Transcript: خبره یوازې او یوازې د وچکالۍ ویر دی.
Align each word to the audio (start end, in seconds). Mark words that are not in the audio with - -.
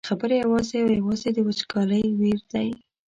خبره 0.09 0.35
یوازې 0.43 0.77
او 0.83 0.89
یوازې 0.99 1.29
د 1.33 1.37
وچکالۍ 1.47 2.03
ویر 2.19 2.41
دی. 2.51 2.69